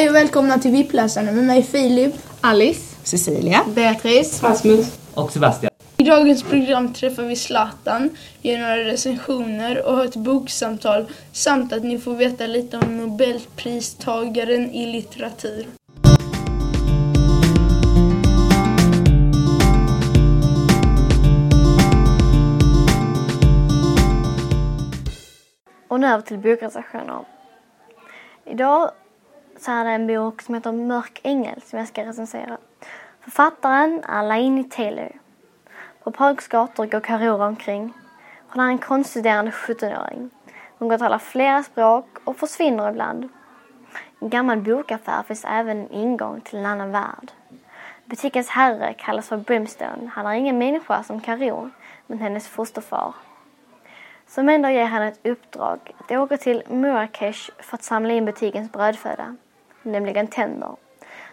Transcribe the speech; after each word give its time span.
Hej 0.00 0.08
och 0.08 0.14
välkomna 0.14 0.58
till 0.58 0.70
VIP-läsarna 0.70 1.32
med 1.32 1.44
mig 1.44 1.62
Filip. 1.62 2.14
Alice. 2.40 2.96
Cecilia. 3.02 3.64
Beatrice. 3.74 4.42
Rasmus. 4.42 4.98
Och 5.14 5.32
Sebastian. 5.32 5.72
I 5.96 6.02
dagens 6.02 6.42
program 6.42 6.92
träffar 6.92 7.22
vi 7.22 7.36
Zlatan, 7.36 8.10
gör 8.42 8.58
några 8.58 8.76
recensioner 8.76 9.86
och 9.86 9.96
har 9.96 10.04
ett 10.04 10.16
boksamtal 10.16 11.06
samt 11.32 11.72
att 11.72 11.84
ni 11.84 11.98
får 11.98 12.14
veta 12.14 12.46
lite 12.46 12.78
om 12.78 12.96
Nobelpristagaren 12.96 14.70
i 14.70 14.86
litteratur. 14.86 15.66
Och 25.88 26.00
nu 26.00 26.06
över 26.06 26.22
till 26.22 26.38
bokrecensioner. 26.38 27.24
Idag 28.46 28.90
så 29.60 29.72
är 29.72 29.84
det 29.84 29.90
en 29.90 30.06
bok 30.06 30.42
som 30.42 30.54
heter 30.54 30.72
Mörk 30.72 31.20
ängel 31.22 31.62
som 31.62 31.78
jag 31.78 31.88
ska 31.88 32.04
recensera. 32.04 32.58
Författaren 33.20 34.04
är 34.04 34.22
Laini 34.22 34.64
Taylor. 34.64 35.12
På 36.04 36.10
Prags 36.10 36.48
gator 36.48 36.86
går 36.86 37.00
Karora 37.00 37.46
omkring. 37.46 37.92
Hon 38.48 38.64
är 38.64 38.68
en 38.68 38.78
konststuderande 38.78 39.50
17-åring. 39.50 40.30
Hon 40.78 40.88
går 40.88 40.98
talar 40.98 41.18
flera 41.18 41.62
språk 41.62 42.06
och 42.24 42.36
försvinner 42.36 42.90
ibland. 42.90 43.24
I 43.24 43.28
en 44.20 44.28
gammal 44.28 44.60
bokaffär 44.60 45.22
finns 45.22 45.44
även 45.44 45.78
en 45.78 45.92
ingång 45.92 46.40
till 46.40 46.58
en 46.58 46.66
annan 46.66 46.92
värld. 46.92 47.32
Butikens 48.04 48.48
herre 48.48 48.94
kallas 48.98 49.28
för 49.28 49.36
Brimstone. 49.36 50.10
Han 50.12 50.26
är 50.26 50.34
ingen 50.34 50.58
människa 50.58 51.02
som 51.02 51.20
Karor, 51.20 51.70
men 52.06 52.18
hennes 52.18 52.48
fosterfar. 52.48 53.14
Som 54.26 54.48
ändå 54.48 54.68
ger 54.68 54.84
henne 54.84 55.08
ett 55.08 55.26
uppdrag 55.26 55.78
att 55.98 56.10
åka 56.10 56.36
till 56.36 56.62
Marrakesh 56.68 57.50
för 57.58 57.74
att 57.74 57.82
samla 57.82 58.12
in 58.12 58.24
butikens 58.24 58.72
brödföda, 58.72 59.36
nämligen 59.82 60.26
tänder. 60.26 60.76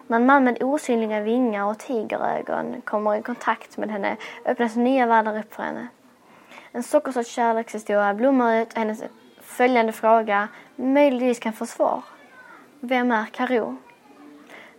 När 0.07 0.17
en 0.17 0.25
man 0.25 0.43
med 0.43 0.63
osynliga 0.63 1.21
vingar 1.21 1.65
och 1.65 1.79
tigerögon 1.79 2.81
kommer 2.81 3.15
i 3.15 3.21
kontakt 3.21 3.77
med 3.77 3.91
henne 3.91 4.17
öppnas 4.45 4.75
nya 4.75 5.05
världar 5.05 5.39
upp 5.39 5.53
för 5.53 5.63
henne. 5.63 5.87
En 6.71 6.83
sockersöt 6.83 7.27
kärlekshistoria 7.27 8.13
blommar 8.13 8.61
ut 8.61 8.73
och 8.73 8.79
hennes 8.79 9.03
följande 9.41 9.91
fråga 9.91 10.47
möjligtvis 10.75 11.39
kan 11.39 11.53
få 11.53 11.65
svar. 11.65 12.03
Vem 12.79 13.11
är 13.11 13.25
Karo? 13.25 13.77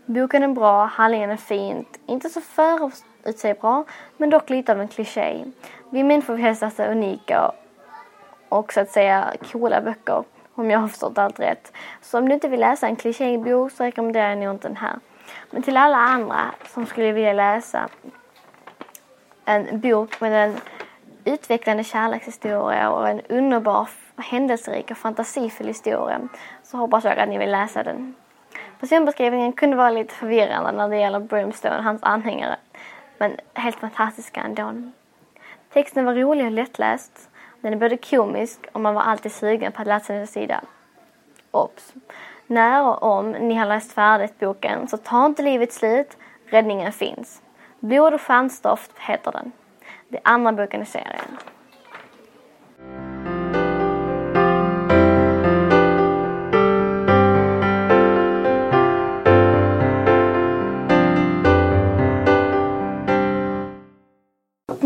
Boken 0.06 0.42
är 0.42 0.48
bra, 0.48 0.84
handlingen 0.84 1.30
är 1.30 1.36
fint, 1.36 1.98
inte 2.06 2.28
så 2.28 2.41
förutsägbara 2.41 3.84
men 4.16 4.30
dock 4.30 4.50
lite 4.50 4.72
av 4.72 4.80
en 4.80 4.88
kliché. 4.88 5.44
Vi 5.91 6.03
människor 6.03 6.34
vill 6.34 6.44
helst 6.44 6.62
läsa 6.62 6.91
unika 6.91 7.53
och 8.48 8.72
så 8.72 8.80
att 8.80 8.91
säga 8.91 9.34
coola 9.53 9.80
böcker 9.80 10.25
om 10.59 10.70
jag 10.70 10.78
har 10.78 10.89
förstått 10.89 11.19
allt 11.19 11.41
rätt. 11.41 11.73
Så 12.01 12.19
om 12.19 12.28
du 12.28 12.34
inte 12.34 12.48
vill 12.48 12.61
läsa 12.61 12.87
en 12.87 12.97
klichébok 12.97 13.73
så 13.73 13.84
rekommenderar 13.84 14.28
jag 14.28 14.39
nog 14.39 14.55
inte 14.55 14.69
den 14.69 14.77
här. 14.77 14.98
Men 15.50 15.62
till 15.62 15.77
alla 15.77 15.97
andra 15.97 16.55
som 16.69 16.87
skulle 16.87 17.12
vilja 17.12 17.33
läsa 17.33 17.89
en 19.45 19.81
bok 19.81 20.20
med 20.20 20.48
en 20.48 20.56
utvecklande 21.25 21.84
kärlekshistoria 21.84 22.91
och 22.91 23.09
en 23.09 23.20
underbar, 23.20 23.89
händelserik 24.17 24.91
och 24.91 24.97
fantasifull 24.97 25.67
historia 25.67 26.20
så 26.62 26.77
hoppas 26.77 27.05
jag 27.05 27.19
att 27.19 27.28
ni 27.28 27.39
vill 27.39 27.50
läsa 27.50 27.83
den. 27.83 28.15
Personbeskrivningen 28.81 29.53
kunde 29.53 29.77
vara 29.77 29.91
lite 29.91 30.15
förvirrande 30.15 30.72
när 30.72 30.89
det 30.89 30.97
gäller 30.97 31.20
Brimstone 31.20 31.78
och 31.78 31.84
hans 31.84 32.03
anhängare, 32.03 32.56
men 33.19 33.37
helt 33.55 33.77
fantastiska 33.77 34.41
ändå. 34.41 34.91
Texten 35.72 36.05
var 36.05 36.15
rolig 36.15 36.47
och 36.47 36.53
lättläst. 36.53 37.31
Den 37.61 37.73
är 37.73 37.77
både 37.77 37.97
komisk 37.97 38.61
och 38.73 38.81
man 38.81 38.95
var 38.95 39.03
alltid 39.03 39.33
sugen 39.33 39.73
på 39.73 39.81
att 39.83 39.89
läsa 39.89 40.12
nästa 40.12 40.33
sida. 40.33 40.61
Obs! 41.51 41.95
När 42.47 42.82
och 42.82 43.03
om 43.03 43.31
ni 43.31 43.55
har 43.55 43.66
läst 43.66 43.93
färdigt 43.93 44.38
boken 44.41 44.88
så 44.88 44.97
ta 44.97 45.27
inte 45.27 45.43
livet 45.43 45.72
slut, 45.72 46.16
räddningen 46.47 46.93
finns. 46.93 47.43
Blod 47.81 48.15
och 48.15 48.21
stjärnstoft 48.21 48.99
heter 48.99 49.32
den. 49.32 49.53
Det 50.09 50.16
är 50.16 50.22
andra 50.25 50.53
boken 50.53 50.82
i 50.82 50.87
serien. 50.87 51.38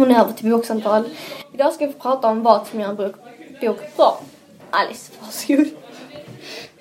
Hon 0.03 0.11
är 0.11 0.21
över 0.21 0.33
till 0.33 0.51
boksamtal. 0.51 1.05
Idag 1.53 1.73
ska 1.73 1.87
vi 1.87 1.93
prata 1.93 2.29
om 2.29 2.43
vad 2.43 2.67
som 2.67 2.81
gör 2.81 2.89
en 2.89 2.97
bok, 2.97 3.15
bok 3.61 3.97
bra. 3.97 4.21
Alice, 4.71 5.13
varsågod. 5.21 5.67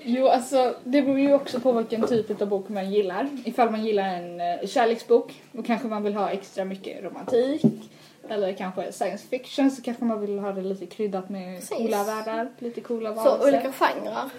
Jo, 0.04 0.28
alltså 0.28 0.76
det 0.84 1.02
beror 1.02 1.20
ju 1.20 1.34
också 1.34 1.59
på 1.59 1.72
vilken 1.72 2.08
typ 2.08 2.42
av 2.42 2.48
bok 2.48 2.70
man 2.70 2.92
gillar. 2.92 3.30
Ifall 3.46 3.70
man 3.70 3.86
gillar 3.86 4.04
en 4.04 4.42
uh, 4.42 4.68
kärleksbok, 4.68 5.42
då 5.52 5.64
kanske 5.64 5.88
man 5.88 6.04
vill 6.04 6.14
ha 6.14 6.30
extra 6.30 6.66
mycket 6.66 7.04
romantik. 7.04 7.92
Eller 8.30 8.54
kanske 8.54 8.92
science 8.92 9.28
fiction, 9.28 9.72
så 9.72 9.82
kanske 9.82 10.06
man 10.06 10.22
vill 10.22 10.40
ha 10.40 10.52
det 10.52 10.62
lite 10.62 10.86
kryddat 10.86 11.30
med 11.30 11.59
Precis. 11.59 11.78
coola 11.78 12.03
världar, 12.03 12.50
lite 12.59 12.82
coola 12.82 13.16
Så 13.16 13.24
varelser. 13.24 13.48
olika 13.48 13.72
genrer 13.72 14.30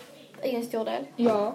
är 0.43 0.53
en 0.53 0.65
stor 0.65 0.85
del. 0.85 1.05
Ja. 1.17 1.55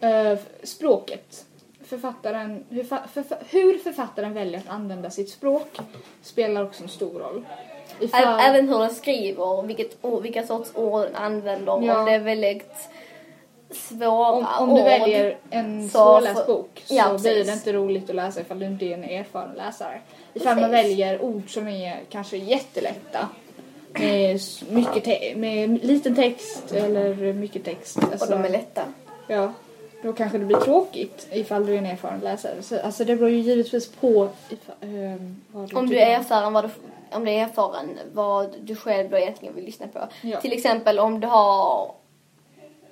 Eh, 0.00 0.38
språket. 0.62 1.46
Författaren, 1.90 2.64
hur, 2.70 2.82
fa- 2.82 3.06
förfa- 3.14 3.42
hur 3.50 3.78
författaren 3.78 4.34
väljer 4.34 4.60
att 4.60 4.68
använda 4.68 5.10
sitt 5.10 5.30
språk 5.30 5.78
spelar 6.22 6.64
också 6.64 6.82
en 6.82 6.88
stor 6.88 7.18
roll. 7.20 7.44
Ifall- 8.00 8.40
Även 8.40 8.68
hur 8.68 8.78
den 8.78 8.94
skriver, 8.94 9.62
vilket, 9.62 9.96
ord- 10.04 10.22
vilka 10.22 10.46
sorts 10.46 10.70
ord 10.74 11.02
den 11.02 11.14
använder. 11.16 11.66
Ja. 11.86 11.98
Om 12.00 12.04
det 12.06 12.12
är 12.14 12.18
väldigt 12.20 12.72
svåra 13.70 14.32
om, 14.32 14.46
om 14.60 14.70
ord. 14.70 14.78
du 14.78 14.82
väljer 14.84 15.38
en 15.50 15.88
Så 15.88 15.98
svårläst 15.98 16.46
bok 16.46 16.82
så 16.84 16.94
Ja, 16.94 17.08
blir 17.08 17.18
precis. 17.34 17.46
det 17.46 17.52
inte 17.52 17.72
roligt 17.72 18.10
att 18.10 18.16
läsa 18.16 18.40
ifall 18.40 18.58
du 18.58 18.66
inte 18.66 18.84
är 18.84 18.94
en 18.94 19.04
erfaren 19.04 19.54
läsare. 19.56 20.00
Ifall 20.34 20.60
man 20.60 20.70
Precis. 20.70 20.84
väljer 20.90 21.22
ord 21.22 21.54
som 21.54 21.68
är 21.68 22.00
kanske 22.10 22.36
jättelätta 22.36 23.28
med, 23.92 24.40
mycket 24.70 25.04
te- 25.04 25.34
med 25.36 25.84
liten 25.84 26.14
text 26.14 26.72
eller 26.72 27.32
mycket 27.32 27.64
text. 27.64 27.96
Och 27.96 28.04
Alltså, 28.12 28.30
de 28.30 28.44
är 28.44 28.48
lätta. 28.48 28.82
Ja, 29.26 29.52
då 30.02 30.12
kanske 30.12 30.38
det 30.38 30.44
blir 30.44 30.56
tråkigt 30.56 31.28
ifall 31.32 31.66
du 31.66 31.74
är 31.74 31.78
en 31.78 31.86
erfaren 31.86 32.20
läsare. 32.20 32.62
Så, 32.62 32.80
alltså 32.80 33.04
det 33.04 33.16
beror 33.16 33.30
ju 33.30 33.38
givetvis 33.38 33.88
på 33.88 34.28
ifall, 34.48 34.76
ehm, 34.80 35.40
vad 35.52 35.70
du 35.70 35.76
Om 35.76 35.88
du 35.88 35.98
är 35.98 36.18
erfaren 36.18 36.52
vad 36.52 36.64
du, 36.64 36.70
om 37.16 37.24
du 37.24 37.30
är 37.30 37.44
erfaren 37.44 37.98
vad 38.12 38.56
du 38.60 38.76
själv 38.76 39.10
då 39.10 39.18
egentligen 39.18 39.54
vill 39.54 39.64
lyssna 39.64 39.86
på. 39.86 40.08
Ja. 40.22 40.40
Till 40.40 40.52
exempel 40.52 40.98
om 40.98 41.20
du 41.20 41.26
har 41.26 41.90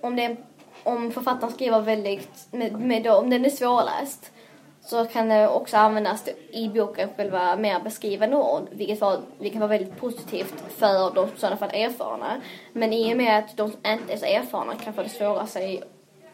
om 0.01 0.17
det 0.17 0.37
om 0.85 1.13
författaren 1.13 1.53
skriver 1.53 1.81
väldigt 1.81 2.47
med, 2.51 2.73
med 2.73 3.03
då, 3.03 3.15
om 3.15 3.31
den 3.31 3.45
är 3.45 3.51
svårläst 3.51 4.33
så 4.81 5.05
kan 5.05 5.29
det 5.29 5.49
också 5.49 5.77
användas 5.77 6.29
i 6.51 6.69
boken 6.69 7.09
själva 7.17 7.57
mer 7.57 7.81
beskrivande 7.81 8.37
ord 8.37 8.63
vilket, 8.71 9.01
var, 9.01 9.21
vilket 9.39 9.61
var 9.61 9.69
väldigt 9.69 9.97
positivt 9.97 10.55
för 10.69 11.15
de 11.15 11.29
i 11.29 11.31
sådana 11.37 11.57
fall 11.57 11.71
erfarna. 11.73 12.41
Men 12.73 12.93
i 12.93 13.13
och 13.13 13.17
med 13.17 13.39
att 13.39 13.57
de 13.57 13.71
som 13.71 13.81
inte 13.87 14.13
är 14.13 14.17
så 14.17 14.27
erfarna 14.27 14.75
kan 14.75 14.95
få 14.95 15.03
det 15.03 15.09
svårare, 15.09 15.47
sig, 15.47 15.83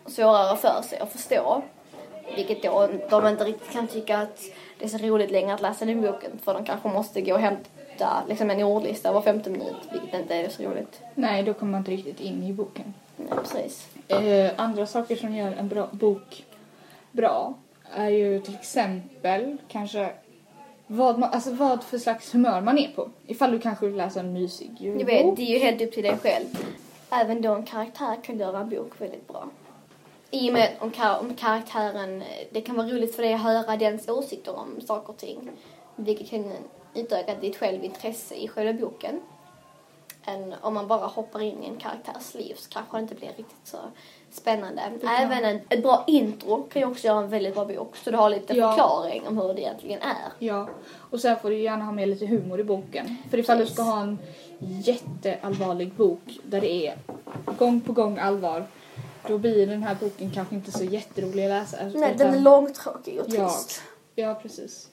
svårare 0.07 0.57
för 0.57 0.83
sig 0.83 0.99
att 0.99 1.13
förstå 1.13 1.63
vilket 2.37 2.63
då 2.63 2.89
de 3.11 3.27
inte 3.29 3.45
riktigt 3.45 3.73
kan 3.73 3.87
tycka 3.87 4.19
att 4.19 4.41
det 4.79 4.85
är 4.85 4.89
så 4.89 4.99
roligt 4.99 5.31
längre 5.31 5.55
att 5.55 5.63
läsa 5.63 5.85
den 5.85 6.03
boken 6.03 6.31
för 6.45 6.55
de 6.55 6.65
kanske 6.65 6.89
måste 6.89 7.21
gå 7.21 7.35
och 7.35 7.41
hämta 7.41 8.23
liksom 8.29 8.51
en 8.51 8.63
ordlista 8.63 9.13
var 9.13 9.23
femte 9.23 9.51
minut 9.51 9.77
vilket 9.93 10.21
inte 10.21 10.35
är 10.35 10.49
så 10.49 10.63
roligt. 10.63 11.01
Nej, 11.15 11.43
då 11.43 11.55
kommer 11.55 11.73
man 11.73 11.79
inte 11.81 11.91
riktigt 11.91 12.21
in 12.21 12.43
i 12.43 12.53
boken. 12.53 12.95
Nej, 13.17 13.29
precis. 13.39 13.89
Eh, 14.09 14.53
andra 14.57 14.87
saker 14.87 15.17
som 15.17 15.35
gör 15.35 15.53
en 15.53 15.69
bra 15.69 15.89
bok 15.93 16.45
bra 17.13 17.55
är 17.95 18.09
ju 18.09 18.41
till 18.41 18.55
exempel 18.55 19.57
kanske 19.69 20.11
vad, 20.87 21.19
man, 21.19 21.31
alltså 21.31 21.51
vad 21.51 21.85
för 21.85 21.99
slags 21.99 22.35
humör 22.35 22.61
man 22.61 22.79
är 22.79 22.89
på. 22.89 23.09
Ifall 23.27 23.51
du 23.53 23.61
kanske 23.61 23.87
vill 23.87 23.97
läsa 23.97 24.21
en 24.21 24.33
mysig 24.33 24.71
Du 24.79 24.85
julbok. 24.85 25.09
vet, 25.09 25.37
det 25.37 25.43
är 25.43 25.59
ju 25.59 25.59
helt 25.59 25.83
upp 25.83 25.93
till 25.93 26.03
dig 26.03 26.19
själv. 26.23 26.47
Även 27.11 27.43
då 27.43 27.55
en 27.55 27.63
karaktär 27.63 28.17
kan 28.25 28.39
göra 28.39 28.59
en 28.59 28.71
bok 28.71 29.01
väldigt 29.01 29.29
bra. 29.29 29.49
I 30.35 30.49
och 30.49 30.53
med 30.53 30.71
om, 30.81 30.91
kar- 30.91 31.19
om 31.21 31.35
karaktären, 31.35 32.23
det 32.51 32.61
kan 32.61 32.77
vara 32.77 32.87
roligt 32.87 33.15
för 33.17 33.23
dig 33.23 33.35
att 33.35 33.41
höra 33.41 33.77
dens 33.77 34.09
åsikter 34.09 34.57
om 34.59 34.81
saker 34.87 35.11
och 35.13 35.17
ting. 35.19 35.51
Vilket 35.97 36.31
kan 36.31 36.53
utöka 36.95 37.35
ditt 37.35 37.57
självintresse 37.57 38.35
i 38.35 38.49
själva 38.49 38.73
boken. 38.73 39.21
Än 40.27 40.55
om 40.61 40.75
man 40.75 40.87
bara 40.89 41.07
hoppar 41.07 41.41
in 41.43 41.63
i 41.63 41.67
en 41.67 41.77
karaktärs 41.77 42.35
liv 42.35 42.55
så 42.59 42.71
kanske 42.71 42.97
det 42.97 43.01
inte 43.03 43.15
blir 43.15 43.29
riktigt 43.29 43.57
så 43.65 43.77
spännande. 44.31 44.83
Även 45.21 45.45
en, 45.45 45.61
ett 45.69 45.83
bra 45.83 46.05
intro 46.07 46.63
kan 46.63 46.83
ju 46.83 46.89
också 46.89 47.07
göra 47.07 47.19
en 47.19 47.29
väldigt 47.29 47.55
bra 47.55 47.65
bok. 47.65 47.97
Så 47.97 48.11
du 48.11 48.17
har 48.17 48.31
lite 48.31 48.57
Ja. 48.57 48.71
förklaring 48.73 49.23
om 49.29 49.39
hur 49.39 49.55
det 49.55 49.61
egentligen 49.61 50.03
är. 50.03 50.33
Ja, 50.47 50.69
och 51.11 51.21
sen 51.21 51.37
får 51.39 51.51
du 51.51 51.59
gärna 51.59 51.85
ha 51.85 51.93
med 51.93 52.09
lite 52.09 52.27
humor 52.27 52.61
i 52.61 52.65
boken. 52.65 53.17
För 53.31 53.39
ifall 53.39 53.59
du 53.59 53.67
ska 53.67 53.83
ha 53.83 54.01
en 54.03 54.19
jätteallvarlig 54.85 55.93
bok 55.93 56.39
där 56.45 56.61
det 56.61 56.87
är 56.87 56.99
gång 57.59 57.81
på 57.81 57.93
gång 57.93 58.19
allvar 58.19 58.67
då 59.29 59.39
blir 59.39 59.67
den 59.67 59.83
här 59.83 59.97
boken 60.01 60.31
kanske 60.31 60.55
inte 60.55 60.73
så 60.73 60.85
jätterolig 60.85 61.45
att 61.45 61.51
läsa. 61.51 61.77
Nej, 61.95 62.15
den 62.19 62.35
är 62.35 62.41
långtråkig 62.41 63.21
och 63.21 63.27
Ja. 63.29 63.49
trist. 63.51 63.83
Ja, 64.15 64.35
precis. 64.43 64.89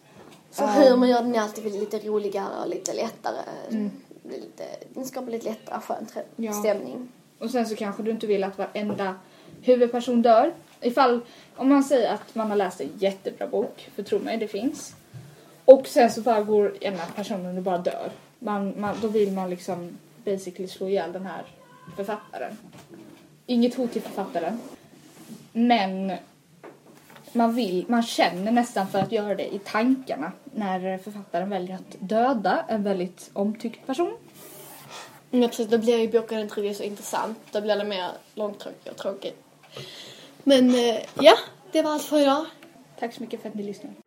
Så 0.51 0.63
Ja. 0.63 0.67
humor 0.67 1.07
gör 1.07 1.21
den 1.21 1.33
ju 1.33 1.39
alltid 1.39 1.63
lite 1.73 1.99
roligare 1.99 2.61
och 2.63 2.69
lite 2.69 2.93
lättare. 2.93 3.41
Mm. 3.69 3.91
Lite, 4.23 4.63
den 4.93 5.05
skapar 5.05 5.31
lite 5.31 5.49
lättare 5.49 5.81
skön 5.81 6.07
Ja. 6.35 6.53
stämning. 6.53 7.07
Och 7.39 7.49
sen 7.51 7.65
så 7.65 7.75
kanske 7.75 8.03
du 8.03 8.11
inte 8.11 8.27
vill 8.27 8.43
att 8.43 8.57
varenda 8.57 9.15
huvudperson 9.61 10.21
dör. 10.21 10.53
Ifall, 10.81 11.21
om 11.55 11.69
man 11.69 11.83
säger 11.83 12.13
att 12.13 12.35
man 12.35 12.49
har 12.49 12.57
läst 12.57 12.81
en 12.81 12.89
jättebra 12.97 13.47
bok, 13.47 13.89
för 13.95 14.03
tro 14.03 14.19
mig, 14.19 14.37
det 14.37 14.47
finns. 14.47 14.93
Och 15.65 15.87
sen 15.87 16.11
så 16.11 16.21
bara 16.21 16.41
går 16.41 16.83
ena 16.83 17.03
personen 17.15 17.57
och 17.57 17.63
bara 17.63 17.77
dör. 17.77 18.11
Man, 18.39 18.81
man, 18.81 18.95
då 19.01 19.07
vill 19.07 19.31
man 19.31 19.49
liksom 19.49 19.97
basically 20.25 20.67
slå 20.67 20.87
ihjäl 20.87 21.11
den 21.11 21.25
här 21.25 21.45
författaren. 21.95 22.57
Inget 23.51 23.75
hot 23.75 23.91
till 23.91 24.01
författaren. 24.01 24.59
Men 25.53 26.11
man 27.31 27.55
vill, 27.55 27.85
man 27.87 28.03
känner 28.03 28.51
nästan 28.51 28.87
för 28.87 28.99
att 28.99 29.11
göra 29.11 29.35
det 29.35 29.53
i 29.53 29.59
tankarna 29.59 30.31
när 30.43 30.97
författaren 30.97 31.49
väljer 31.49 31.75
att 31.75 31.95
döda 31.99 32.65
en 32.67 32.83
väldigt 32.83 33.29
omtyckt 33.33 33.87
person. 33.87 34.17
Ja, 35.31 35.47
precis. 35.47 35.67
Då 35.67 35.77
blir 35.77 35.97
ju 35.97 36.07
boken 36.07 36.39
inte 36.39 36.61
riktigt 36.61 36.77
så 36.77 36.83
intressant. 36.83 37.37
Då 37.51 37.61
blir 37.61 37.75
det 37.75 37.83
mer 37.83 38.11
långtråkigt 38.35 38.87
och 38.87 38.97
tråkigt. 38.97 39.43
Men 40.43 40.69
eh, 40.69 40.99
ja, 41.19 41.33
det 41.71 41.81
var 41.81 41.91
allt 41.91 42.03
för 42.03 42.19
idag. 42.19 42.45
Tack 42.99 43.13
så 43.13 43.21
mycket 43.21 43.41
för 43.41 43.49
att 43.49 43.55
ni 43.55 43.63
lyssnade. 43.63 44.00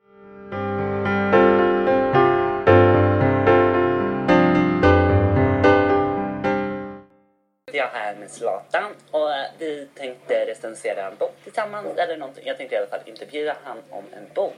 Jag 7.84 7.94
är 7.94 8.04
här 8.04 8.14
med 8.14 8.30
Zlatan 8.30 8.94
och 9.10 9.34
eh, 9.34 9.46
vi 9.58 9.88
tänkte 9.94 10.46
recensera 10.46 11.06
en 11.06 11.16
bok 11.16 11.34
tillsammans. 11.44 11.98
Eller 11.98 12.16
någonting. 12.16 12.46
Jag 12.46 12.56
tänkte 12.56 12.74
i 12.74 12.78
alla 12.78 12.86
fall 12.86 13.00
intervjua 13.04 13.56
han 13.64 13.82
om 13.90 14.04
en 14.16 14.26
bok 14.34 14.56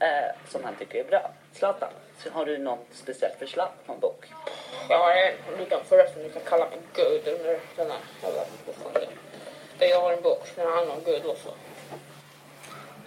eh, 0.00 0.08
som 0.48 0.64
han 0.64 0.76
tycker 0.76 0.98
är 0.98 1.04
bra. 1.04 1.30
Zlatan, 1.52 1.88
så 2.22 2.30
har 2.30 2.46
du 2.46 2.58
något 2.58 2.86
speciellt 2.92 3.38
förslag 3.38 3.68
på 3.86 3.92
en 3.92 4.00
bok? 4.00 4.26
Jag 4.88 4.98
har 4.98 5.12
en, 5.12 5.34
förresten 5.84 6.22
du 6.22 6.30
kan 6.30 6.42
kalla 6.42 6.64
mig 6.64 6.78
Gud 6.94 7.28
under 7.28 7.60
den 7.76 7.90
här 7.90 7.98
jävla. 8.22 8.44
Jag 9.78 10.00
har 10.00 10.12
en 10.12 10.22
bok 10.22 10.46
som 10.54 10.72
handlar 10.72 10.94
om 10.94 11.02
Gud 11.04 11.26
också. 11.26 11.54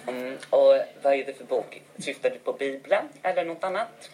Mm, 0.07 0.37
och 0.49 0.79
vad 1.01 1.13
är 1.13 1.25
det 1.25 1.33
för 1.33 1.43
bok? 1.43 1.81
Syftar 1.99 2.29
du 2.29 2.39
på 2.39 2.53
Bibeln 2.53 3.09
eller 3.23 3.45
något 3.45 3.63
annat? 3.63 4.09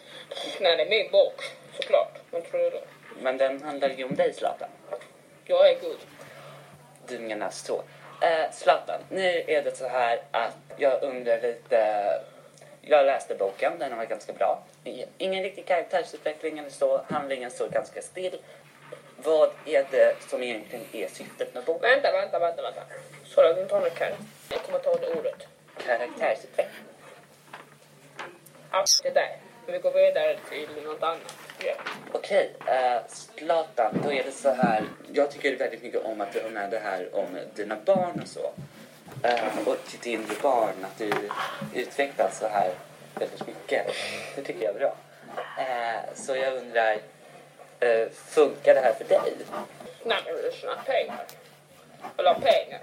Nej, 0.62 0.78
det 0.78 0.84
är 0.84 0.90
min 0.90 1.12
bok 1.12 1.42
såklart. 1.74 2.20
Men 2.32 2.42
tror 2.42 2.60
du 2.60 2.70
det? 2.70 2.84
Men 3.22 3.38
den 3.38 3.64
handlar 3.64 3.90
ju 3.90 4.04
om 4.04 4.16
dig 4.16 4.34
Zlatan. 4.34 4.70
Jag 5.46 5.70
är 5.70 5.80
Gud. 5.82 5.98
Du 7.08 7.20
menar 7.20 7.50
så. 7.50 7.84
Eh, 8.22 8.52
Zlatan, 8.52 9.02
nu 9.10 9.44
är 9.48 9.64
det 9.64 9.78
så 9.78 9.88
här 9.88 10.22
att 10.32 10.58
jag 10.78 11.04
undrar 11.04 11.42
lite. 11.42 12.04
Jag 12.82 13.06
läste 13.06 13.36
boken, 13.36 13.80
den 13.80 13.98
var 13.98 14.06
ganska 14.06 14.34
bra. 14.34 14.64
Ingen 15.18 15.44
riktig 15.44 15.66
karaktärsutveckling 15.66 16.58
eller 16.60 16.70
så. 16.70 17.02
Handlingen 17.10 17.52
står 17.52 17.70
ganska 17.70 18.02
still. 18.02 18.38
Vad 19.18 19.50
är 19.66 19.86
det 19.92 20.16
som 20.30 20.44
egentligen 20.44 20.86
är 20.92 21.08
syftet 21.08 21.54
med 21.54 21.64
boken? 21.64 21.90
Vänta, 21.90 22.12
vänta, 22.12 22.40
vänta, 22.40 22.62
vänta. 22.62 22.82
Inte 23.62 23.76
har 23.76 23.82
något 23.82 23.96
kar- 23.96 24.16
Jag 24.50 24.62
kommer 24.64 24.80
ta 24.80 24.96
det 24.96 25.08
ordet. 25.20 25.48
Karaktärsutveckling. 25.86 26.84
Allt 28.70 28.90
det 29.04 29.10
där. 29.10 29.38
Men 29.66 29.74
vi 29.74 29.80
går 29.80 29.92
vidare 29.92 30.38
till 30.50 30.70
något 30.84 31.04
annat. 31.04 31.36
Okej, 32.12 32.52
eh, 32.68 33.02
Zlatan, 33.08 34.02
då 34.04 34.14
är 34.14 34.24
det 34.24 34.32
så 34.32 34.50
här. 34.50 34.84
Jag 35.14 35.32
tycker 35.32 35.58
väldigt 35.58 35.84
mycket 35.84 36.06
om 36.06 36.22
att 36.22 36.34
du 36.34 36.42
har 36.42 36.50
med 36.50 36.72
det 36.72 36.80
här 36.80 37.16
om 37.16 37.40
dina 37.56 37.78
barn 37.86 38.20
och 38.22 38.28
så. 38.28 38.52
Uh, 39.26 39.68
och 39.68 39.78
till 39.86 40.00
din 40.00 40.26
barn, 40.42 40.86
att 40.86 40.98
du 40.98 41.12
utvecklas 41.74 42.40
så 42.40 42.48
här 42.48 42.72
väldigt 43.16 43.48
mycket. 43.48 43.88
Det 44.36 44.42
tycker 44.42 44.66
jag 44.66 44.76
är 44.76 44.80
bra. 44.80 44.96
Uh, 45.38 46.16
så 46.16 46.36
jag 46.36 46.54
undrar, 46.54 46.94
uh, 46.94 48.10
funkar 48.10 48.74
det 48.74 48.82
här 48.82 48.94
för 48.94 49.06
dig? 49.06 49.34
Nej, 50.04 50.22
men 50.26 50.36
jag 50.36 50.44
vill 50.44 50.54
tjäna 50.54 50.76
pengar. 50.76 51.26
Eller 52.18 52.34
pengar. 52.34 52.80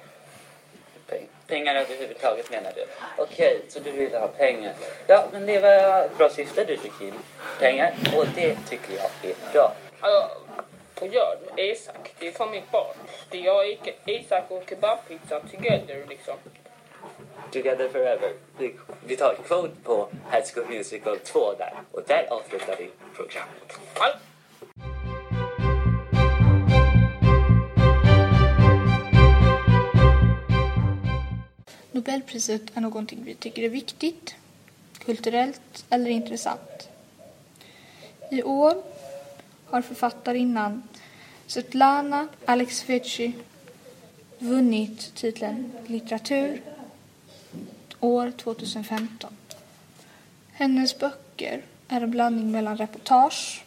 Peng- 1.10 1.28
Pengar 1.46 1.74
överhuvudtaget 1.74 2.50
menar 2.50 2.72
du? 2.74 2.84
Okej, 3.16 3.60
så 3.68 3.80
du 3.80 3.90
vill 3.90 4.14
ha 4.14 4.28
pengar. 4.28 4.72
Ja, 5.06 5.24
men 5.32 5.46
det 5.46 5.58
var 5.60 6.08
bra 6.18 6.30
syfte 6.30 6.64
du 6.64 6.76
fick 6.76 7.00
in. 7.00 7.14
Pengar, 7.58 7.94
och 8.16 8.26
det 8.34 8.56
tycker 8.68 8.92
jag 8.94 9.30
är 9.30 9.52
bra. 9.52 9.72
Alltså, 10.00 10.36
på 10.94 11.06
Jörn, 11.06 11.38
Isak, 11.56 12.14
det 12.18 12.28
är 12.28 12.32
fan 12.32 12.50
mitt 12.50 12.70
barn. 12.70 12.96
Det 13.30 13.38
är 13.38 13.44
jag, 13.44 13.78
Isak 14.04 14.44
och 14.50 14.62
kebabpizza 14.68 15.40
together 15.40 16.04
liksom. 16.08 16.34
Together 17.52 17.88
Forever. 17.88 18.32
Vi, 19.06 19.16
tar 19.16 19.34
quote 19.46 19.74
på 19.84 20.08
High 20.32 20.44
School 20.54 20.66
Musical 20.68 21.18
2 21.18 21.52
där. 21.58 21.72
Och 21.92 22.02
där 22.06 22.26
avslutar 22.30 22.76
vi 22.78 22.90
programmet. 23.16 23.78
Nobelpriset 32.00 32.62
är 32.74 32.80
någonting 32.80 33.24
vi 33.24 33.34
tycker 33.34 33.62
är 33.62 33.68
viktigt, 33.68 34.34
kulturellt 34.98 35.84
eller 35.90 36.10
intressant. 36.10 36.88
I 38.30 38.42
år 38.42 38.82
har 39.64 39.82
författarinnan 39.82 40.82
Svetlana 41.46 42.28
Alexevitj 42.44 43.32
vunnit 44.38 45.14
titeln 45.14 45.72
litteratur 45.86 46.62
år 48.00 48.30
2015. 48.30 49.36
Hennes 50.52 50.98
böcker 50.98 51.62
är 51.88 52.00
en 52.00 52.10
blandning 52.10 52.50
mellan 52.50 52.76
reportage 52.76 53.64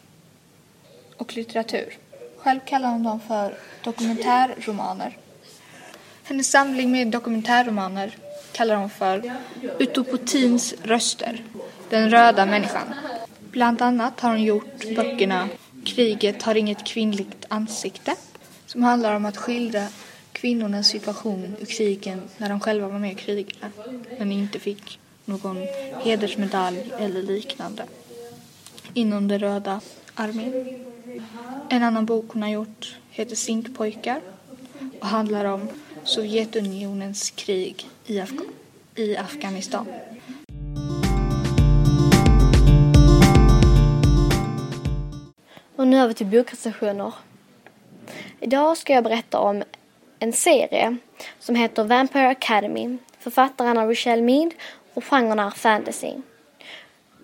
och 1.17 1.35
litteratur. 1.35 1.97
Själv 2.37 2.59
kallar 2.65 2.89
hon 2.89 3.03
dem 3.03 3.19
för 3.19 3.57
dokumentärromaner. 3.83 5.17
Hennes 6.23 6.51
samling 6.51 6.91
med 6.91 7.07
dokumentärromaner 7.07 8.17
kallar 8.53 8.75
hon 8.75 8.89
för 8.89 9.33
Utopotins 9.79 10.73
röster, 10.83 11.43
den 11.89 12.09
röda 12.09 12.45
människan. 12.45 12.93
Bland 13.51 13.81
annat 13.81 14.19
har 14.19 14.29
hon 14.29 14.43
gjort 14.43 14.95
böckerna 14.95 15.49
Kriget 15.85 16.43
har 16.43 16.55
inget 16.55 16.83
kvinnligt 16.83 17.45
ansikte 17.47 18.15
som 18.65 18.83
handlar 18.83 19.15
om 19.15 19.25
att 19.25 19.37
skildra 19.37 19.87
kvinnornas 20.31 20.87
situation 20.87 21.55
i 21.59 21.65
krigen 21.65 22.21
när 22.37 22.49
de 22.49 22.59
själva 22.59 22.87
var 22.87 22.99
med 22.99 23.11
i 23.11 23.15
krigen 23.15 23.71
men 24.19 24.31
inte 24.31 24.59
fick 24.59 24.99
någon 25.25 25.57
hedersmedalj 26.03 26.91
eller 26.99 27.21
liknande 27.21 27.83
inom 28.93 29.27
den 29.27 29.39
röda 29.39 29.81
armén. 30.13 30.79
En 31.69 31.83
annan 31.83 32.05
bok 32.05 32.25
hon 32.33 32.41
har 32.41 32.49
gjort 32.49 32.95
heter 33.09 33.35
Zinkpojkar 33.35 34.21
och 34.99 35.07
handlar 35.07 35.45
om 35.45 35.67
Sovjetunionens 36.05 37.31
krig 37.31 37.89
i, 38.07 38.19
Af 38.19 38.31
i 38.95 39.15
Afghanistan. 39.17 39.87
Och 45.75 45.87
nu 45.87 45.97
över 45.97 46.13
till 46.13 46.25
bokrecensioner. 46.25 47.13
Idag 48.39 48.77
ska 48.77 48.93
jag 48.93 49.03
berätta 49.03 49.39
om 49.39 49.63
en 50.19 50.33
serie 50.33 50.97
som 51.39 51.55
heter 51.55 51.83
Vampire 51.83 52.27
Academy. 52.27 52.97
Författaren 53.19 53.77
är 53.77 53.87
Rochelle 53.87 54.21
Mead 54.21 54.53
och 54.93 55.03
genren 55.03 55.39
är 55.39 55.49
fantasy. 55.49 56.13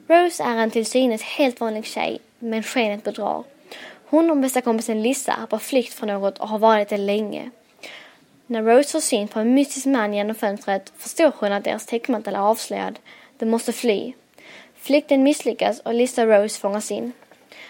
Rose 0.07 0.43
är 0.43 0.57
en 0.57 0.71
till 0.71 0.85
synes 0.85 1.21
helt 1.21 1.59
vanlig 1.59 1.85
tjej, 1.85 2.19
men 2.39 2.63
skenet 2.63 3.03
bedrar. 3.03 3.43
Hon 4.05 4.31
och 4.31 4.37
bästa 4.37 4.61
kompisen 4.61 5.03
Lissa 5.03 5.33
är 5.33 5.45
på 5.45 5.59
flykt 5.59 5.93
från 5.93 6.09
något 6.09 6.37
och 6.37 6.47
har 6.47 6.59
varit 6.59 6.89
det 6.89 6.97
länge. 6.97 7.51
När 8.51 8.63
Rose 8.63 8.91
får 8.91 8.99
syn 8.99 9.27
på 9.27 9.39
en 9.39 9.53
mystisk 9.53 9.85
man 9.85 10.13
genom 10.13 10.35
fönstret 10.35 10.93
förstår 10.97 11.31
hon 11.39 11.51
att 11.51 11.63
deras 11.63 11.85
täckmantel 11.85 12.35
är 12.35 12.39
avslöjad. 12.39 12.99
De 13.37 13.45
måste 13.45 13.73
fly. 13.73 14.13
Flykten 14.75 15.23
misslyckas 15.23 15.79
och 15.79 15.93
Lisa 15.93 16.25
Rose 16.25 16.59
fångas 16.59 16.91
in. 16.91 17.11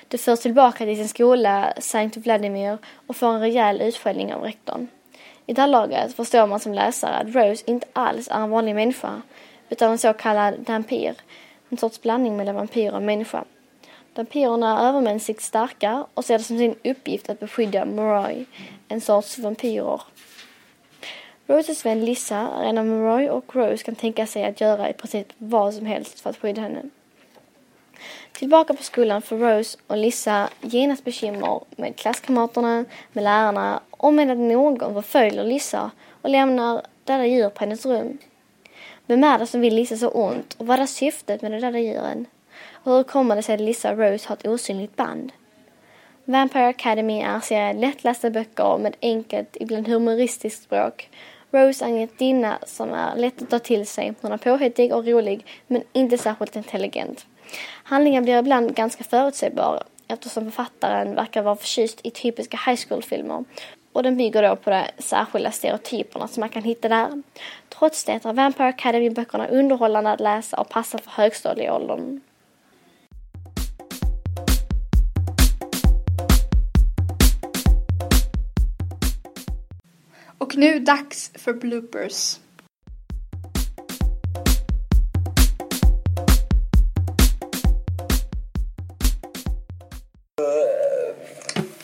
De 0.08 0.18
förs 0.18 0.40
tillbaka 0.40 0.86
till 0.86 0.96
sin 0.96 1.08
skola, 1.08 1.74
Sankt 1.80 2.18
Vladimir, 2.18 2.78
och 3.08 3.16
får 3.16 3.28
en 3.28 3.40
rejäl 3.40 3.82
utskällning 3.82 4.34
av 4.34 4.44
rektorn. 4.44 4.88
I 5.46 5.54
det 5.54 5.62
här 5.62 5.68
laget 5.68 6.16
förstår 6.16 6.48
man 6.48 6.60
som 6.60 6.74
läsare 6.74 7.16
att 7.16 7.36
Rose 7.36 7.64
inte 7.68 7.88
alls 7.94 8.28
är 8.28 8.40
en 8.40 8.50
vanlig 8.50 8.76
människa, 8.76 9.22
utan 9.70 9.92
en 9.92 9.98
så 9.98 10.14
kallad 10.14 10.56
vampyr, 10.68 11.16
en 11.70 11.78
sorts 11.78 12.02
blandning 12.02 12.38
mellan 12.38 12.56
vampyr 12.56 12.92
och 12.92 13.02
människa. 13.02 13.44
Vampyrerna 14.16 14.80
är 14.80 14.90
övermänskligt 14.90 15.42
starka 15.42 16.06
och 16.14 16.26
ser 16.26 16.38
det 16.38 16.44
som 16.44 16.58
sin 16.58 16.76
uppgift 16.84 17.30
att 17.30 17.40
beskydda 17.40 17.86
Moroi, 17.86 18.46
en 18.88 19.02
sorts 19.02 19.40
vampyrer. 19.40 20.02
Roses 21.50 21.86
vän 21.86 22.06
Lissa 22.06 22.38
är 22.38 22.64
en 22.64 22.78
av 22.78 22.86
Moroi 22.86 23.30
och 23.30 23.56
Rose 23.56 23.84
kan 23.84 23.96
tänka 23.96 24.26
sig 24.26 24.46
att 24.46 24.62
göra 24.62 24.90
i 24.90 24.94
princip 24.94 25.28
vad 25.38 25.74
som 25.74 25.86
helst 25.86 26.20
för 26.20 26.30
att 26.30 26.38
skydda 26.38 26.62
henne. 26.62 26.82
Tillbaka 28.32 28.74
på 28.74 28.84
skolan 28.84 29.22
får 29.22 29.38
Rose 29.38 29.78
och 29.88 29.98
Lissa 29.98 30.50
genast 30.62 31.04
bekymmer 31.04 31.60
med 31.76 31.96
klasskamraterna, 31.96 32.86
med 33.12 33.24
lärarna 33.24 33.80
och 33.92 34.14
med 34.14 34.32
att 34.32 34.38
någon 34.38 34.94
förföljer 34.94 35.44
Lissa 35.44 35.92
och 36.22 36.30
lämnar 36.30 36.82
döda 37.04 37.26
djur 37.26 37.50
på 37.50 37.60
hennes 37.60 37.86
rum. 37.86 38.18
Vem 39.06 39.24
är 39.24 39.40
det 39.40 39.48
som 39.48 39.62
vill 39.62 39.76
Lissa 39.76 39.98
så 39.98 40.10
ont 40.10 40.56
och 40.60 40.68
vad 40.68 40.80
är 40.80 40.86
syftet 40.86 41.42
med 41.42 41.52
de 41.52 41.60
döda 41.60 41.80
djuren? 41.80 42.26
Och 42.72 42.92
hur 42.92 43.04
kommer 43.04 43.36
det 43.36 43.44
sig 43.44 43.56
att 43.56 43.62
Lissa 43.62 43.92
och 43.92 43.98
Rose 43.98 44.28
har 44.28 44.36
ett 44.36 44.48
osynligt 44.48 44.96
band? 44.96 45.32
Vampire 46.26 46.68
Academy 46.68 47.22
är 47.22 47.34
en 47.34 47.42
serie 47.42 47.74
lättlästa 47.74 48.30
böcker 48.30 48.78
med 48.78 48.96
enkelt, 49.02 49.58
ibland 49.60 49.88
humoristiskt 49.88 50.64
språk 50.64 51.10
Rose 51.52 51.86
är 51.86 52.08
en 52.20 52.56
som 52.66 52.94
är 52.94 53.16
lätt 53.16 53.42
att 53.42 53.50
ta 53.50 53.60
till 53.60 53.88
sig. 53.88 54.14
Hon 54.22 54.32
är 54.32 54.38
påhittig 54.38 54.94
och 54.94 55.06
rolig 55.06 55.46
men 55.68 55.84
inte 55.94 56.18
särskilt 56.18 56.56
intelligent. 56.56 57.26
Handlingen 57.84 58.24
blir 58.24 58.40
ibland 58.40 58.76
ganska 58.76 59.04
förutsägbar 59.04 59.84
eftersom 60.08 60.44
författaren 60.44 61.16
verkar 61.16 61.42
vara 61.42 61.56
förtjust 61.56 62.00
i 62.04 62.12
typiska 62.12 62.60
high 62.66 62.80
school-filmer. 62.88 63.44
Och 63.94 64.04
den 64.04 64.18
bygger 64.18 64.44
då 64.44 64.56
på 64.56 64.70
de 64.70 64.84
särskilda 64.98 65.52
stereotyperna 65.52 66.28
som 66.28 66.42
man 66.42 66.50
kan 66.50 66.64
hitta 66.64 66.90
där. 66.90 67.24
Trots 67.70 68.04
det 68.04 68.12
är 68.12 68.34
Vampire 68.34 68.68
Academy-böckerna 68.68 69.48
underhållande 69.48 70.12
att 70.12 70.20
läsa 70.20 70.60
och 70.60 70.70
passar 70.70 71.00
för 71.00 71.12
högstadieåldern. 71.12 72.22
Nu 80.60 80.80
dags 80.80 81.32
för 81.36 81.54
bloopers. 81.54 82.40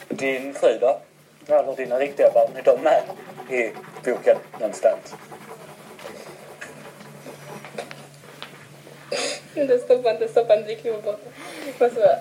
Din 0.10 0.54
fru 0.54 0.78
då? 0.82 1.02
Eller 1.48 1.76
dina 1.76 2.00
riktiga 2.00 2.32
barn, 2.34 2.52
är 2.56 2.64
de 2.64 2.82
med 2.82 3.04
i 3.50 3.74
boken 4.06 4.38
någonstans? 4.60 5.16
Inte 9.56 9.78
stoppa, 9.78 10.12
inte 10.12 10.28
stoppa, 10.28 10.56
inte 10.56 10.66
drick 10.66 11.04
bort 11.04 11.20
Vad 11.80 11.94
så? 11.94 12.16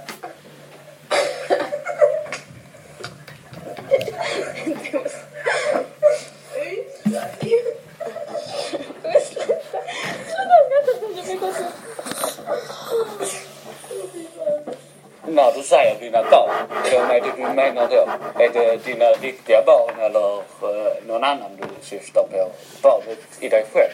När 15.27 15.53
du 15.53 15.63
säger 15.63 16.01
dina 16.01 16.23
barn, 16.31 16.51
vem 16.91 17.11
är 17.11 17.21
det 17.21 17.33
du 17.37 17.54
menar 17.73 17.89
då? 17.89 18.09
Är 18.45 18.49
det 18.49 18.77
dina 18.85 19.05
riktiga 19.05 19.63
barn 19.67 19.99
eller 20.01 20.37
eh, 20.39 20.93
någon 21.07 21.25
annan 21.25 21.57
du 21.57 21.65
syftar 21.87 22.23
på? 22.23 22.51
Barnet 22.83 23.19
i 23.41 23.49
dig 23.49 23.65
själv? 23.73 23.93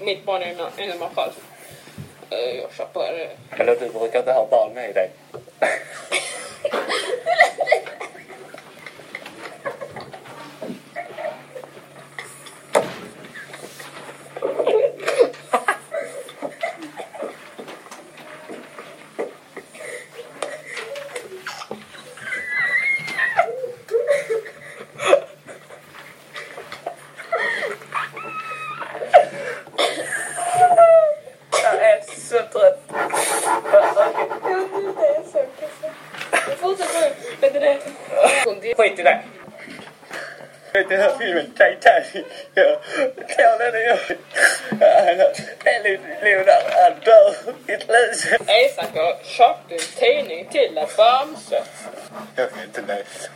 Mitt 0.00 0.24
barn 0.24 0.42
är 0.42 0.50
av 0.62 0.70
mig 0.78 1.08
själv. 1.14 1.32
Jag 2.62 2.72
köper... 2.76 3.20
eh, 3.20 3.60
Eller 3.60 3.76
du 3.76 3.88
brukar 3.88 4.18
inte 4.18 4.32
ha 4.32 4.46
barn 4.50 4.72
med 4.74 4.94
dig? 4.94 5.10
Jag 31.62 31.74
är 31.74 32.00
så 32.16 32.36
trött. 32.38 32.80
Fortsätt 36.58 36.88
nu. 36.94 37.12
Vet 37.40 37.52
du 37.52 37.60
det? 37.60 37.78
Skit 38.76 38.98
i 38.98 39.02
det. 39.02 39.20
Vet 40.72 40.88
du 40.88 40.96
hur 40.96 41.10
filmen 41.18 41.52
Gör? 42.54 42.78
Tålen 43.14 43.74
är 43.74 44.16
Leonardo, 46.22 46.68
han 46.70 46.92
dör 47.04 47.34
i 47.66 47.76
slutet. 47.80 48.40
Isak 48.48 48.96
har 48.96 49.16
köpt 49.24 49.72
en 49.72 49.78
tidning 49.78 50.48
till 50.48 50.78
en 50.78 50.88
Bamse. 50.96 51.62
Jag 52.36 52.50
kan 52.50 52.62
inte 52.62 52.82
läsa. 52.82 53.30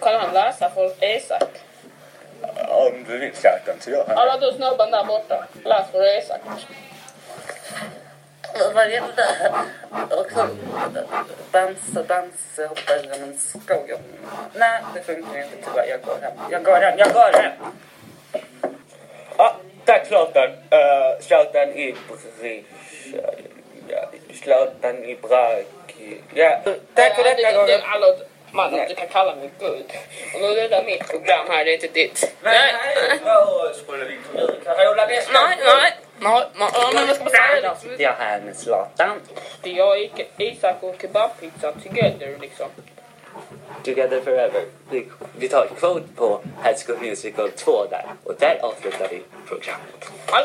Kan 0.00 0.20
han 0.20 0.34
läsa 0.34 0.70
för 0.70 1.04
Isak? 1.04 1.48
Om 2.68 3.04
du 3.08 3.18
vill 3.18 3.32
chatten 3.32 3.76
så 3.80 3.90
gör 3.90 4.04
han 4.08 4.18
Alla 4.18 4.38
du 4.38 4.52
snubben 4.52 4.90
där 4.90 5.04
borta, 5.04 5.44
läs 5.64 5.90
för 5.90 6.18
Isak. 6.18 6.40
Det? 8.52 9.02
Så 10.34 10.46
Bamse, 11.52 12.02
Bamse 12.08 12.66
hoppar 12.66 12.96
genom 13.02 13.38
skogen. 13.38 13.98
Nej, 14.54 14.80
det 14.94 15.02
funkar 15.02 15.38
inte 15.42 15.56
tyvärr. 15.64 15.86
Jag 15.88 16.02
går 16.02 16.18
hem. 16.22 16.32
Jag 16.50 16.64
går 16.64 16.76
hem. 16.76 16.98
Jag 16.98 17.12
går 17.12 17.32
hem. 17.42 17.52
Ja, 19.38 19.56
tack 19.84 20.06
Zlatan. 20.06 20.50
Uh, 20.50 21.20
Zlatan. 21.20 21.72
Ja, 23.88 24.08
Zlatan 24.42 25.04
i 25.04 25.14
Brak... 25.22 25.66
Ja, 26.34 26.60
tack 26.94 27.14
för 27.16 27.24
detta. 27.24 27.36
Det- 27.42 27.52
gången. 27.56 27.66
det- 27.68 28.26
mannen, 28.52 28.88
du 28.88 28.94
kan 28.94 29.08
kalla 29.08 29.34
mig 29.34 29.50
Gud. 29.58 29.86
Och 30.34 30.40
nu 30.40 30.46
är 30.46 30.68
det 30.68 30.82
mitt 30.86 31.08
program 31.08 31.46
här, 31.48 31.64
det 31.64 31.70
är 31.70 31.74
inte 31.74 31.88
ditt. 31.88 32.34
Nej, 32.42 32.74
nej, 32.84 33.20
jag 33.24 33.74
skulle 33.76 34.12
intervjua 34.14 34.54
Carola 34.64 35.06
nästa. 35.06 35.32
Nej, 35.32 35.58
nej. 35.64 35.92
Nej, 36.22 36.44
nej, 36.58 36.68
ja, 36.72 36.90
men 36.94 37.06
vad 37.06 37.16
ska 37.16 37.24
man 37.24 37.32
säga 37.32 37.58
Idag 37.58 37.76
då? 37.76 37.80
sitter 37.80 38.04
jag 38.04 38.12
här 38.12 38.40
med 38.40 38.56
Zlatan. 38.56 39.18
Det 39.62 39.70
är 39.70 39.76
jag, 39.76 40.26
Isak 40.38 40.82
och 40.82 40.96
kebabpizza 41.00 41.72
together 41.72 42.38
liksom. 42.40 42.66
Together 43.84 44.20
Forever. 44.20 44.64
Vi, 44.90 45.06
vi 45.38 45.48
tar 45.48 45.64
ett 45.64 45.78
quote 45.78 46.06
på 46.16 46.40
High 46.64 46.76
School 46.86 46.98
Musical 47.00 47.50
2 47.50 47.86
där. 47.90 48.04
Och 48.24 48.34
där 48.38 48.58
avslutar 48.62 49.08
vi 49.10 49.22
programmet. 49.48 50.12
Aj. 50.26 50.44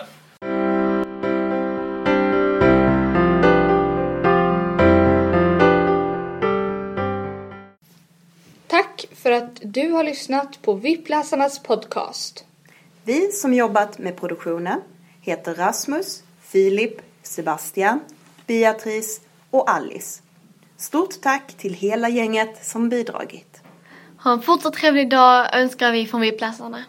Tack 8.68 9.06
för 9.16 9.32
att 9.32 9.60
du 9.62 9.92
har 9.92 10.04
lyssnat 10.04 10.62
på 10.62 10.74
VIP-läsarnas 10.74 11.64
podcast. 11.64 12.46
Vi 13.04 13.32
som 13.32 13.54
jobbat 13.54 13.98
med 13.98 14.18
produktionen 14.18 14.82
heter 15.28 15.56
Rasmus, 15.56 16.24
Filip, 16.42 17.02
Sebastian, 17.24 18.00
Beatrice 18.46 19.22
och 19.50 19.70
Alice. 19.70 20.22
Stort 20.78 21.22
tack 21.22 21.54
till 21.58 21.74
hela 21.74 22.10
gänget 22.10 22.66
som 22.66 22.90
bidragit. 22.90 23.62
Ha 24.24 24.32
en 24.34 24.42
fortsatt 24.42 24.74
trevlig 24.74 25.10
dag 25.10 25.56
önskar 25.56 25.92
vi 25.92 26.08
från 26.08 26.22
VIP-läsarna. 26.22 26.84